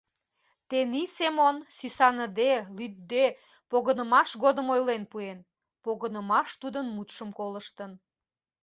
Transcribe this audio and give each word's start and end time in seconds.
Тений 0.69 1.09
Семон, 1.15 1.57
сӱсаныде-лӱдде, 1.77 3.25
погынымаш 3.69 4.29
годым 4.43 4.67
ойлен 4.75 5.03
пуэн, 5.11 5.39
погынымаш 5.83 6.49
тудын 6.61 6.85
мутшым 6.95 7.29
колыштын. 7.37 7.91